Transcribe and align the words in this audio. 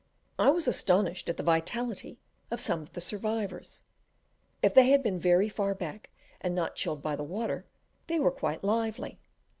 I 0.39 0.49
was 0.49 0.67
astonished 0.67 1.29
at 1.29 1.37
the 1.37 1.43
vitality 1.43 2.17
of 2.49 2.59
some 2.59 2.81
of 2.81 2.93
the 2.93 3.01
survivors; 3.01 3.83
if 4.63 4.73
they 4.73 4.87
had 4.89 5.03
been 5.03 5.19
very 5.19 5.47
far 5.47 5.75
back 5.75 6.09
and 6.41 6.55
not 6.55 6.75
chilled 6.75 7.03
by 7.03 7.15
the 7.15 7.23
water, 7.23 7.67
they 8.07 8.19
were 8.19 8.31
quite 8.31 8.63
lively. 8.63 9.19